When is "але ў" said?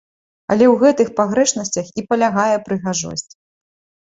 0.53-0.75